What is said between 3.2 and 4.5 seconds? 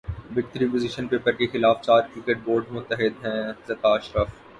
ہیںذکا اشرف